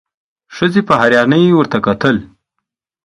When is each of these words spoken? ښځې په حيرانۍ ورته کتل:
ښځې 0.55 0.81
په 0.87 0.93
حيرانۍ 1.01 1.43
ورته 1.53 1.77
کتل: 1.85 2.15